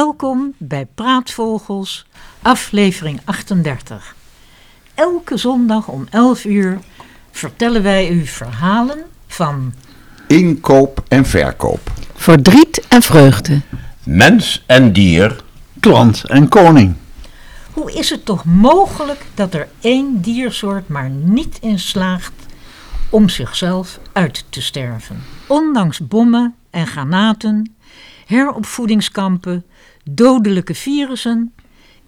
[0.00, 2.06] Welkom bij Praatvogels,
[2.42, 4.14] aflevering 38.
[4.94, 6.78] Elke zondag om 11 uur
[7.30, 9.72] vertellen wij u verhalen van
[10.26, 11.92] Inkoop en verkoop.
[12.14, 13.60] Verdriet en vreugde.
[14.04, 15.36] Mens en dier.
[15.80, 16.94] Klant en koning.
[17.72, 22.46] hoe is het toch mogelijk dat er één diersoort maar niet in slaagt
[23.10, 25.22] om zichzelf uit te sterven.
[25.46, 27.74] Ondanks bommen en granaten,
[28.26, 29.64] heropvoedingskampen,
[30.14, 31.54] dodelijke virussen,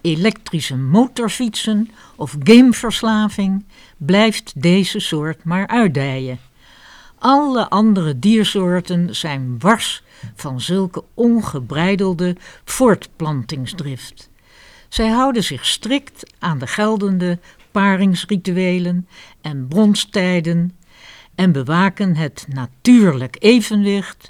[0.01, 3.65] elektrische motorfietsen of gameverslaving
[3.97, 6.39] blijft deze soort maar uitdijen.
[7.19, 10.03] Alle andere diersoorten zijn wars
[10.35, 14.31] van zulke ongebreidelde voortplantingsdrift.
[14.89, 17.39] Zij houden zich strikt aan de geldende
[17.71, 19.09] paringsrituelen
[19.41, 20.77] en bronstijden
[21.35, 24.29] en bewaken het natuurlijk evenwicht,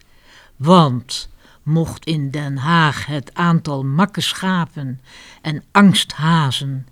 [0.57, 1.31] want
[1.63, 5.01] mocht in Den Haag het aantal makke schapen
[5.43, 6.87] en angsthazen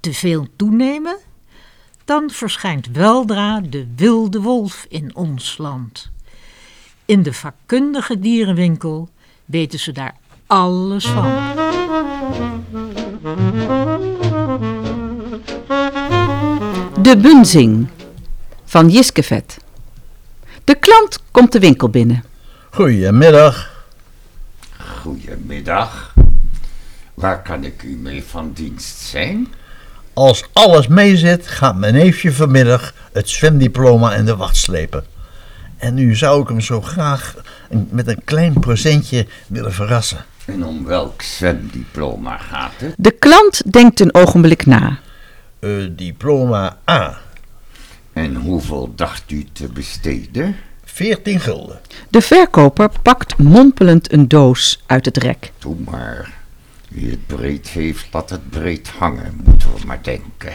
[0.00, 1.16] te veel toenemen,
[2.04, 6.10] dan verschijnt weldra de wilde wolf in ons land.
[7.04, 9.08] In de vakkundige dierenwinkel
[9.44, 10.16] weten ze daar
[10.46, 11.32] alles van.
[17.02, 17.86] De bunzing
[18.64, 19.56] van Jiskevet.
[20.64, 22.24] De klant komt de winkel binnen.
[22.70, 23.73] Goedemiddag.
[25.04, 26.14] Goedemiddag.
[27.14, 29.48] Waar kan ik u mee van dienst zijn?
[30.12, 35.04] Als alles meezit, gaat mijn neefje vanmiddag het zwemdiploma in de wacht slepen.
[35.76, 37.34] En nu zou ik hem zo graag
[37.90, 40.24] met een klein presentje willen verrassen.
[40.44, 42.94] En om welk zwemdiploma gaat het?
[42.98, 44.98] De klant denkt een ogenblik na.
[45.58, 47.18] Eh, diploma A,
[48.12, 50.56] En hoeveel dacht u te besteden?
[50.94, 51.80] 14 gulden.
[52.08, 55.52] De verkoper pakt mompelend een doos uit het rek.
[55.58, 56.32] Doe maar.
[56.88, 60.52] Wie het breed heeft, laat het breed hangen, moeten we maar denken.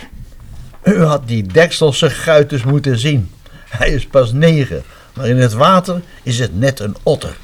[0.83, 3.31] U had die dekselse guiters moeten zien.
[3.51, 4.83] Hij is pas negen,
[5.13, 7.37] maar in het water is het net een otter.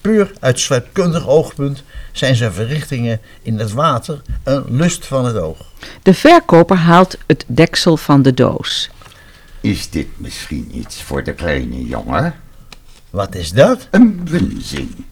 [0.00, 1.82] Puur uit zwemkundig oogpunt
[2.12, 5.58] zijn zijn verrichtingen in het water een lust van het oog.
[6.02, 8.90] De verkoper haalt het deksel van de doos.
[9.64, 12.34] Is dit misschien iets voor de kleine jongen?
[13.10, 13.88] Wat is dat?
[13.90, 15.04] Een bunzing.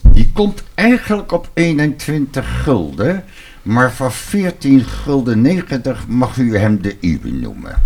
[0.00, 3.24] Die komt eigenlijk op 21 gulden,
[3.62, 7.82] maar voor 14 gulden 90 mag u hem de uwe noemen.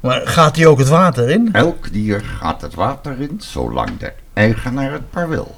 [0.00, 1.48] Maar gaat hij ook het water in?
[1.52, 5.56] Elk dier gaat het water in, zolang de eigenaar het maar wil.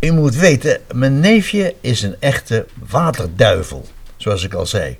[0.00, 4.98] U moet weten, mijn neefje is een echte waterduivel, zoals ik al zei.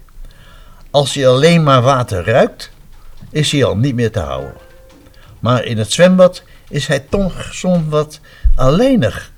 [0.90, 2.70] Als hij alleen maar water ruikt,
[3.30, 4.54] is hij al niet meer te houden.
[5.38, 8.20] Maar in het zwembad is hij toch soms wat
[8.54, 9.32] alleenig.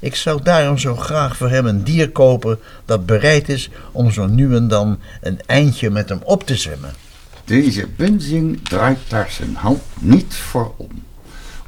[0.00, 4.26] Ik zou daarom zo graag voor hem een dier kopen dat bereid is om zo
[4.26, 6.94] nu en dan een eindje met hem op te zwemmen.
[7.44, 11.04] Deze bunzing draait daar zijn hand niet voor om.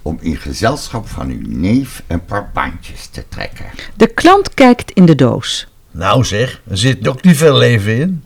[0.02, 3.66] Om in gezelschap van uw neef een paar baantjes te trekken.
[3.96, 5.66] De klant kijkt in de doos.
[5.90, 8.24] Nou zeg, er zit ook niet veel leven in.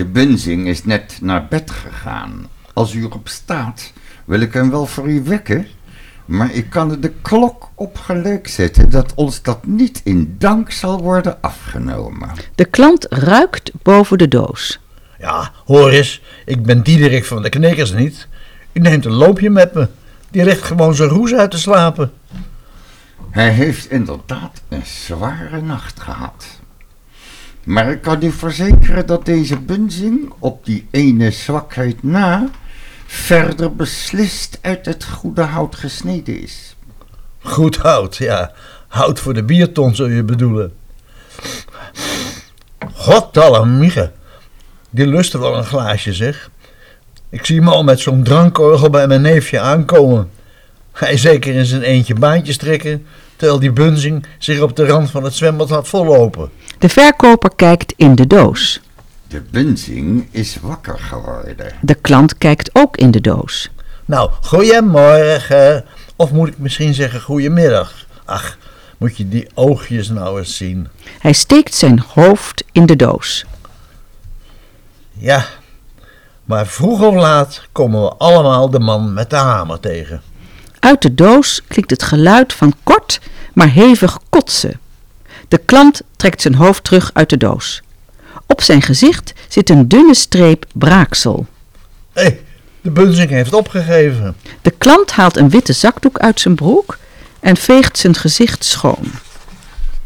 [0.00, 2.46] De bunzing is net naar bed gegaan.
[2.72, 3.92] Als u erop staat,
[4.24, 5.66] wil ik hem wel voor u wekken.
[6.24, 10.70] Maar ik kan er de klok op gelijk zetten dat ons dat niet in dank
[10.70, 12.28] zal worden afgenomen.
[12.54, 14.80] De klant ruikt boven de doos.
[15.18, 18.28] Ja, hoor eens, ik ben Diederik van de Knikkers niet.
[18.72, 19.88] U neemt een loopje met me.
[20.30, 22.12] Die ligt gewoon zijn roes uit te slapen.
[23.30, 26.59] Hij heeft inderdaad een zware nacht gehad.
[27.64, 32.50] Maar ik kan u verzekeren dat deze bunzing op die ene zwakheid na
[33.06, 36.76] verder beslist uit het goede hout gesneden is.
[37.42, 38.52] Goed hout, ja.
[38.88, 40.72] Hout voor de bierton zul je bedoelen.
[42.94, 44.12] Godallemige.
[44.90, 46.50] Die lusten wel een glaasje, zeg.
[47.28, 50.30] Ik zie hem al met zo'n drankorgel bij mijn neefje aankomen.
[50.92, 53.06] Hij zeker in zijn eentje baantjes trekken,
[53.40, 56.50] terwijl die bunzing zich op de rand van het zwembad had vollopen.
[56.78, 58.80] De verkoper kijkt in de doos.
[59.28, 61.72] De bunzing is wakker geworden.
[61.80, 63.70] De klant kijkt ook in de doos.
[64.04, 65.84] Nou, goeiemorgen.
[66.16, 68.06] Of moet ik misschien zeggen goeiemiddag?
[68.24, 68.58] Ach,
[68.98, 70.88] moet je die oogjes nou eens zien.
[71.18, 73.44] Hij steekt zijn hoofd in de doos.
[75.12, 75.46] Ja,
[76.44, 80.22] maar vroeg of laat komen we allemaal de man met de hamer tegen.
[80.80, 83.20] Uit de doos klinkt het geluid van kort,
[83.52, 84.80] maar hevig kotsen.
[85.48, 87.82] De klant trekt zijn hoofd terug uit de doos.
[88.46, 91.46] Op zijn gezicht zit een dunne streep braaksel.
[92.12, 92.38] Hé,
[92.80, 94.36] de bunzing heeft opgegeven.
[94.62, 96.98] De klant haalt een witte zakdoek uit zijn broek
[97.40, 99.10] en veegt zijn gezicht schoon.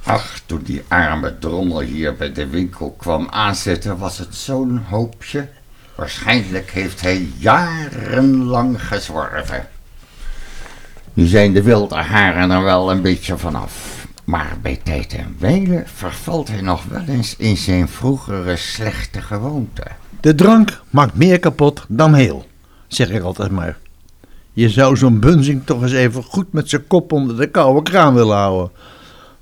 [0.03, 5.49] Ach, toen die arme drommel hier bij de winkel kwam aanzetten, was het zo'n hoopje.
[5.95, 9.69] Waarschijnlijk heeft hij jarenlang gezworven.
[11.15, 14.07] Nu zijn de wilde haren er wel een beetje vanaf.
[14.25, 19.83] Maar bij tijd en wijle vervalt hij nog wel eens in zijn vroegere slechte gewoonte.
[20.21, 22.47] De drank maakt meer kapot dan heel,
[22.89, 23.77] zeg ik altijd maar.
[24.53, 28.15] Je zou zo'n bunzing toch eens even goed met zijn kop onder de koude kraan
[28.15, 28.71] willen houden.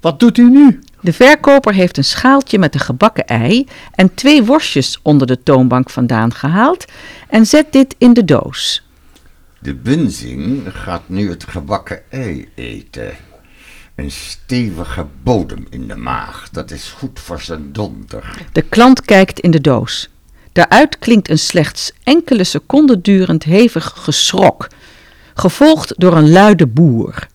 [0.01, 0.81] Wat doet hij nu?
[1.01, 5.91] De verkoper heeft een schaaltje met een gebakken ei en twee worstjes onder de toonbank
[5.91, 6.85] vandaan gehaald
[7.29, 8.83] en zet dit in de doos.
[9.63, 13.13] De bunzing gaat nu het gebakken ei eten.
[13.95, 18.39] Een stevige bodem in de maag, dat is goed voor zijn donder.
[18.53, 20.09] De klant kijkt in de doos.
[20.53, 24.69] Daaruit klinkt een slechts enkele seconden durend hevig geschrok,
[25.35, 27.27] gevolgd door een luide boer.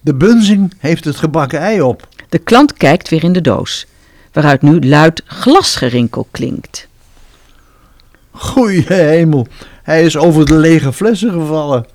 [0.00, 2.08] De bunzing heeft het gebakken ei op.
[2.28, 3.86] De klant kijkt weer in de doos,
[4.32, 6.88] waaruit nu luid glasgerinkel klinkt.
[8.30, 9.46] Goeie hemel,
[9.84, 11.86] hij is over de lege flessen gevallen.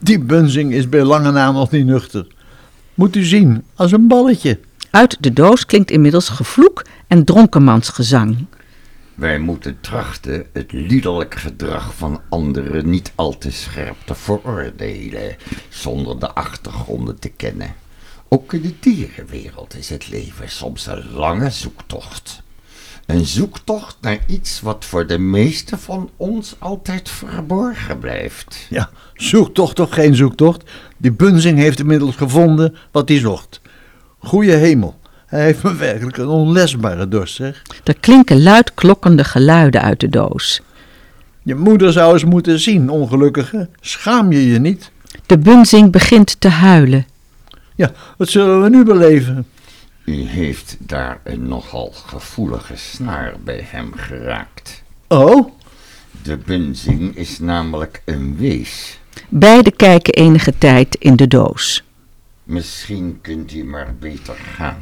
[0.00, 2.26] Die bunzing is bij lange na nog niet nuchter.
[2.94, 4.58] Moet u zien, als een balletje.
[4.90, 8.46] Uit de doos klinkt inmiddels gevloek en dronkenmansgezang.
[9.14, 15.36] Wij moeten trachten het liederlijk gedrag van anderen niet al te scherp te veroordelen,
[15.68, 17.74] zonder de achtergronden te kennen.
[18.28, 22.42] Ook in de dierenwereld is het leven soms een lange zoektocht.
[23.06, 28.66] Een zoektocht naar iets wat voor de meesten van ons altijd verborgen blijft.
[28.70, 30.70] Ja, zoektocht toch geen zoektocht.
[30.96, 33.60] Die bunzing heeft inmiddels gevonden wat hij zocht.
[34.18, 37.62] Goeie hemel, hij heeft me werkelijk een onlesbare dorst, zeg.
[37.84, 40.60] Er klinken luid klokkende geluiden uit de doos.
[41.42, 43.68] Je moeder zou eens moeten zien, ongelukkige.
[43.80, 44.90] Schaam je je niet?
[45.26, 47.06] De bunzing begint te huilen.
[47.74, 49.46] Ja, wat zullen we nu beleven?
[50.04, 54.82] U heeft daar een nogal gevoelige snaar bij hem geraakt.
[55.08, 55.48] Oh,
[56.22, 58.98] De bunzing is namelijk een wees.
[59.28, 61.82] Beiden kijken enige tijd in de doos.
[62.42, 64.78] Misschien kunt u maar beter gaan.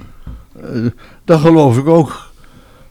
[0.63, 0.87] eh,
[1.25, 2.31] dat geloof ik ook.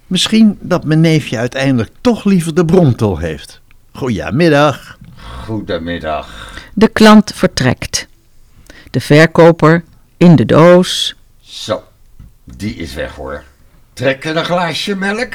[0.07, 3.61] Misschien dat mijn neefje uiteindelijk toch liever de bromtol heeft.
[3.91, 4.97] Goedemiddag.
[5.45, 6.53] Goedemiddag.
[6.73, 8.07] De klant vertrekt.
[8.91, 9.83] De verkoper
[10.17, 11.15] in de doos.
[11.41, 11.83] Zo,
[12.61, 13.43] die is weg hoor.
[13.93, 15.33] Trekken een glaasje melk?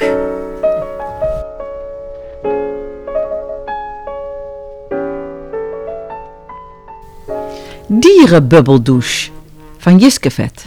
[7.87, 9.29] Dierenbubbeldouche
[9.77, 10.65] van Jiskevet.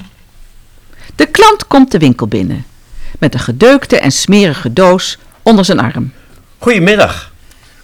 [1.17, 2.65] De klant komt de winkel binnen
[3.19, 6.13] met een gedeukte en smerige doos onder zijn arm.
[6.59, 7.33] Goedemiddag.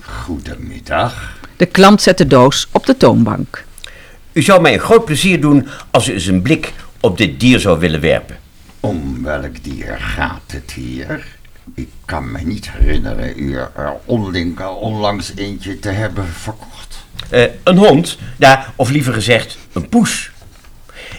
[0.00, 1.38] Goedemiddag.
[1.56, 3.64] De klant zet de doos op de toonbank.
[4.32, 7.60] U zou mij een groot plezier doen als u eens een blik op dit dier
[7.60, 8.44] zou willen werpen.
[8.86, 11.26] Om welk dier gaat het hier?
[11.74, 13.96] Ik kan me niet herinneren u er
[14.74, 17.04] onlangs eentje te hebben verkocht.
[17.30, 20.30] Eh, een hond, ja, of liever gezegd, een poes.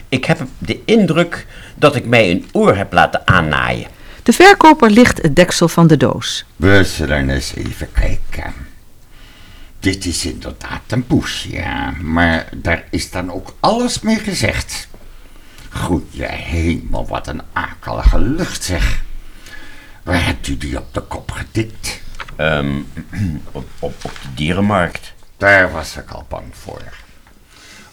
[0.08, 3.88] Ik heb de indruk dat ik mij een oor heb laten aannaaien.
[4.22, 6.44] De verkoper licht het deksel van de doos.
[6.56, 8.52] We zullen eens even kijken.
[9.80, 14.88] Dit is inderdaad een poes, ja, maar daar is dan ook alles mee gezegd.
[15.78, 19.04] Goeie hemel, wat een akelige lucht zeg.
[20.02, 22.00] Waar hebt u die op de kop getikt?
[22.36, 22.76] Ehm,
[23.52, 25.12] op, op, op de dierenmarkt.
[25.36, 26.82] Daar was ik al bang voor.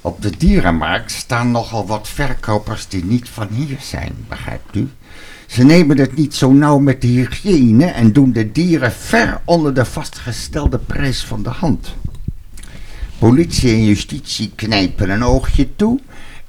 [0.02, 4.90] Op de dierenmarkt staan nogal wat verkopers die niet van hier zijn, begrijpt u?
[5.46, 9.74] Ze nemen het niet zo nauw met de hygiëne en doen de dieren ver onder
[9.74, 11.96] de vastgestelde prijs van de hand.
[13.18, 16.00] Politie en justitie knijpen een oogje toe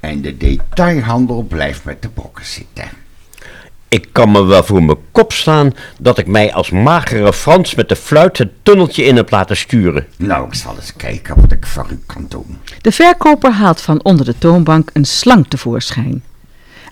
[0.06, 2.88] en de detailhandel blijft met de brokken zitten.
[3.88, 7.88] Ik kan me wel voor mijn kop slaan dat ik mij als magere Frans met
[7.88, 10.06] de fluit het tunneltje in heb laten sturen.
[10.16, 12.58] Nou, ik zal eens kijken wat ik voor u kan doen.
[12.80, 16.22] De verkoper haalt van onder de toonbank een slang tevoorschijn.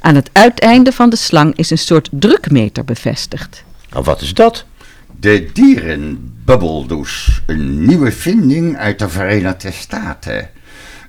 [0.01, 3.65] Aan het uiteinde van de slang is een soort drukmeter bevestigd.
[3.91, 4.65] Nou, wat is dat?
[5.21, 10.51] De dierenbubbeldouche, een nieuwe vinding uit de Verenigde Staten.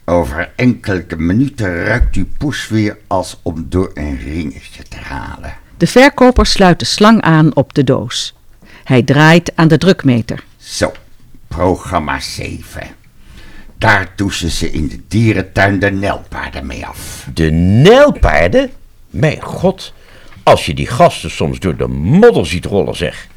[0.05, 5.53] Over enkele minuten ruikt uw poes weer als om door een ringetje te halen.
[5.77, 8.35] De verkoper sluit de slang aan op de doos.
[8.83, 10.43] Hij draait aan de drukmeter.
[10.57, 10.91] Zo,
[11.47, 12.81] programma 7.
[13.77, 17.27] Daar douchen ze in de dierentuin de nelpaarden mee af.
[17.33, 18.71] De nijlpaarden?
[19.09, 19.93] Mijn god,
[20.43, 23.27] als je die gasten soms door de modder ziet rollen zeg.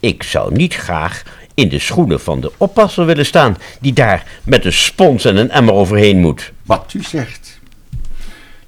[0.00, 1.22] Ik zou niet graag
[1.56, 5.50] in de schoenen van de oppasser willen staan, die daar met een spons en een
[5.50, 6.52] emmer overheen moet.
[6.62, 7.60] Wat u zegt.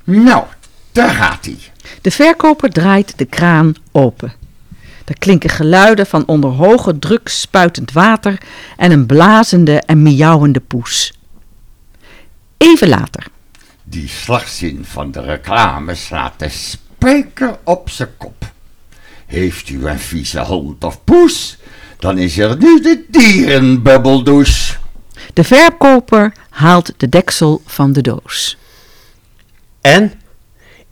[0.05, 0.45] Nou,
[0.93, 1.59] daar gaat hij.
[2.01, 4.33] De verkoper draait de kraan open.
[5.05, 8.39] Er klinken geluiden van onder hoge druk spuitend water
[8.77, 11.13] en een blazende en miauwende poes.
[12.57, 13.27] Even later.
[13.85, 18.53] Die slagzin van de reclame slaat de spijker op zijn kop.
[19.27, 21.59] Heeft u een vieze hond of poes,
[21.99, 24.77] dan is er nu de dierenbubbeldouche.
[25.33, 28.57] De verkoper haalt de deksel van de doos.
[29.81, 30.13] En?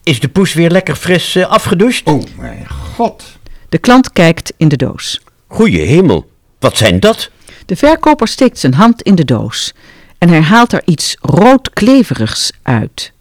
[0.03, 2.07] Is de poes weer lekker fris eh, afgedoucht?
[2.07, 3.25] Oh mijn god.
[3.69, 5.21] De klant kijkt in de doos.
[5.47, 7.31] Goeie hemel, wat zijn dat?
[7.67, 9.75] De verkoper steekt zijn hand in de doos
[10.19, 13.13] en hij haalt er iets roodkleverigs uit.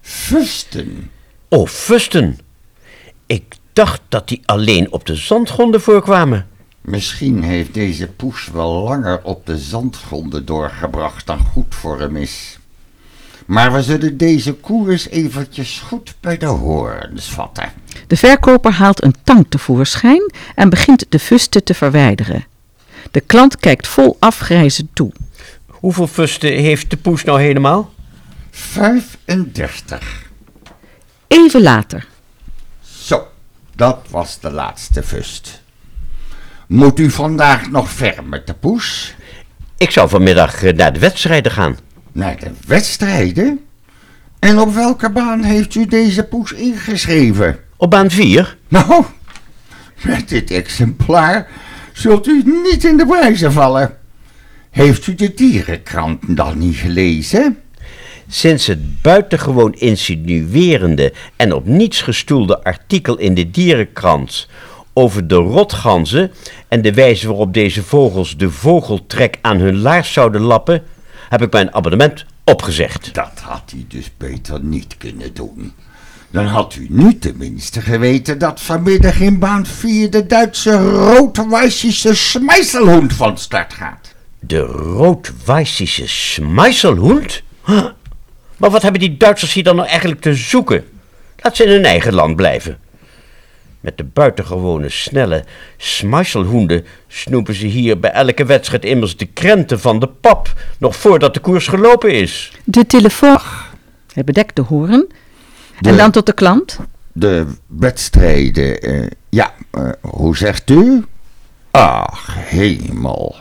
[0.00, 1.10] Fusten.
[1.48, 2.38] Oh, fusten.
[3.26, 6.46] Ik dacht dat die alleen op de zandgronden voorkwamen.
[6.84, 12.58] Misschien heeft deze poes wel langer op de zandgronden doorgebracht dan goed voor hem is.
[13.46, 17.72] Maar we zullen deze koers eventjes goed bij de hoorns vatten.
[18.06, 22.44] De verkoper haalt een tang tevoorschijn en begint de fusten te verwijderen.
[23.10, 25.12] De klant kijkt vol afgrijzen toe.
[25.66, 27.92] Hoeveel fusten heeft de poes nou helemaal?
[28.50, 30.30] 35.
[31.26, 32.06] Even later.
[32.82, 33.26] Zo,
[33.76, 35.62] dat was de laatste fust.
[36.74, 39.14] Moet u vandaag nog ver met de poes?
[39.76, 41.78] Ik zou vanmiddag eh, naar de wedstrijden gaan.
[42.12, 43.60] Naar de wedstrijden?
[44.38, 47.58] En op welke baan heeft u deze poes ingeschreven?
[47.76, 48.56] Op baan 4?
[48.68, 49.04] Nou,
[50.02, 51.48] met dit exemplaar
[51.92, 53.96] zult u niet in de prijzen vallen.
[54.70, 57.58] Heeft u de dierenkrant dan niet gelezen?
[58.28, 64.48] Sinds het buitengewoon insinuerende en op niets gestoelde artikel in de dierenkrant
[64.94, 66.32] over de rotganzen
[66.68, 70.82] en de wijze waarop deze vogels de vogeltrek aan hun laars zouden lappen,
[71.28, 73.14] heb ik mijn abonnement opgezegd.
[73.14, 75.72] Dat had u dus beter niet kunnen doen.
[76.30, 83.12] Dan had u nu tenminste geweten dat vanmiddag in baan 4 de Duitse roodwijsische smijselhoend
[83.12, 84.14] van start gaat.
[84.40, 87.42] De roodwijsische smijselhoend?
[87.64, 87.86] Huh?
[88.56, 90.84] Maar wat hebben die Duitsers hier dan nou eigenlijk te zoeken?
[91.36, 92.78] Laat ze in hun eigen land blijven.
[93.84, 95.44] Met de buitengewone snelle
[95.76, 101.34] smijselhoenden snoepen ze hier bij elke wedstrijd immers de krenten van de pap, nog voordat
[101.34, 102.52] de koers gelopen is.
[102.64, 103.38] De telefoon.
[104.12, 105.06] Hij bedekt de hoorn.
[105.80, 106.78] En dan tot de klant.
[107.12, 111.04] De wedstrijden, eh, ja, eh, hoe zegt u?
[111.70, 113.36] Ach, hemel.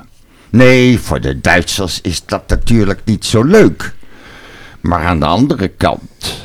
[0.49, 3.93] Nee, voor de Duitsers is dat natuurlijk niet zo leuk.
[4.81, 6.41] Maar aan de andere kant.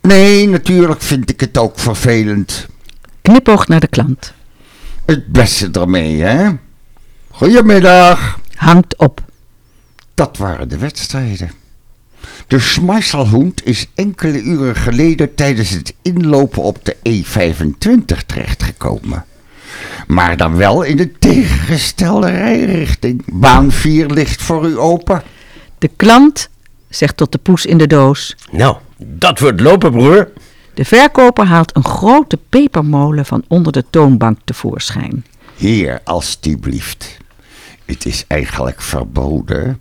[0.00, 2.70] Nee, natuurlijk vind ik het ook vervelend.
[3.22, 4.32] Knipoog naar de klant.
[5.04, 6.50] Het beste ermee, hè?
[7.30, 8.38] Goedemiddag.
[8.54, 9.20] Hangt op.
[10.14, 11.50] Dat waren de wedstrijden.
[12.46, 19.24] De Schmeisselhoend is enkele uren geleden tijdens het inlopen op de E25 terechtgekomen.
[20.06, 23.22] Maar dan wel in de tegengestelde rijrichting.
[23.26, 25.22] Baan 4 ligt voor u open.
[25.78, 26.48] De klant
[26.88, 28.36] zegt tot de poes in de doos.
[28.50, 30.28] Nou, dat wordt lopen, broer.
[30.74, 35.24] De verkoper haalt een grote pepermolen van onder de toonbank tevoorschijn.
[35.56, 37.16] Hier, alstublieft.
[37.84, 39.76] Het is eigenlijk verboden,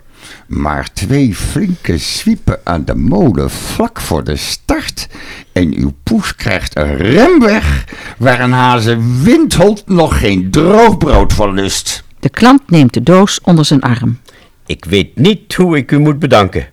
[0.47, 5.07] maar twee flinke zwiepen aan de molen vlak voor de start
[5.51, 7.85] en uw poes krijgt een remweg
[8.17, 12.03] waar een hazen windhond nog geen droogbrood van lust.
[12.19, 14.19] De klant neemt de doos onder zijn arm.
[14.65, 16.69] Ik weet niet hoe ik u moet bedanken.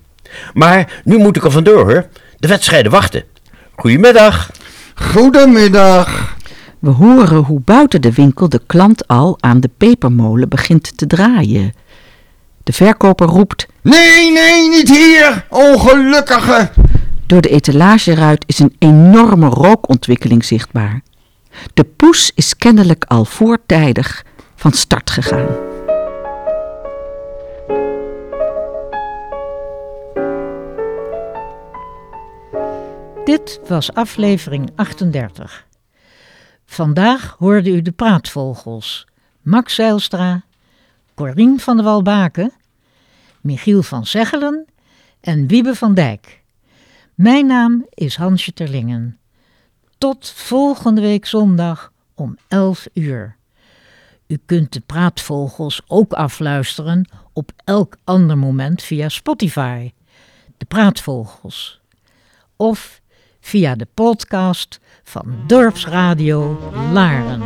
[0.55, 2.09] Maar nu moet ik er vandoor, hoor.
[2.39, 3.25] De wedstrijden wachten.
[3.81, 4.51] Goedemiddag.
[4.95, 6.37] Goedemiddag.
[6.79, 11.73] We horen hoe buiten de winkel de klant al aan de pepermolen begint te draaien.
[12.63, 13.67] De verkoper roept.
[13.83, 16.71] Nee, nee, niet hier, ongelukkige.
[17.27, 21.01] Door de etalageruit is een enorme rookontwikkeling zichtbaar.
[21.75, 24.25] De poes is kennelijk al voortijdig
[24.57, 25.68] van start gegaan.
[33.29, 35.67] Dit was aflevering 38.
[36.65, 39.07] Vandaag hoorde u de praatvogels.
[39.43, 40.43] Max Zeilstra,
[41.15, 42.53] Corien van der Walbaken,
[43.41, 44.67] Michiel van Zeggelen
[45.21, 46.43] en Wiebe van Dijk.
[47.15, 49.19] Mijn naam is Hansje Terlingen.
[49.99, 53.37] Tot volgende week zondag om 11 uur.
[54.27, 59.93] U kunt de praatvogels ook afluisteren op elk ander moment via Spotify.
[60.57, 61.81] De praatvogels.
[62.57, 63.01] Of
[63.49, 66.59] via de podcast van Dorpsradio
[66.93, 67.43] Laren.